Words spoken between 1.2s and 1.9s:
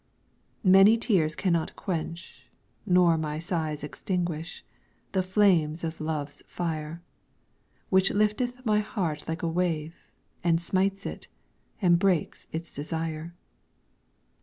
cannot